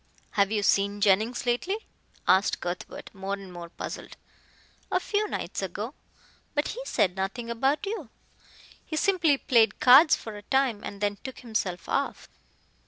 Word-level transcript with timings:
"Have 0.31 0.51
you 0.51 0.63
seen 0.63 0.99
Jennings 0.99 1.45
lately?" 1.45 1.85
asked 2.27 2.59
Cuthbert, 2.59 3.11
more 3.13 3.35
and 3.35 3.53
more 3.53 3.69
puzzled. 3.69 4.17
"A 4.91 4.99
few 4.99 5.27
nights 5.27 5.61
ago. 5.61 5.93
But 6.55 6.69
he 6.69 6.83
said 6.85 7.15
nothing 7.15 7.51
about 7.51 7.85
you. 7.85 8.09
He 8.83 8.95
simply 8.95 9.37
played 9.37 9.79
cards 9.79 10.15
for 10.15 10.35
a 10.37 10.41
time 10.41 10.83
and 10.83 11.01
then 11.01 11.17
took 11.23 11.41
himself 11.41 11.87
off." 11.87 12.27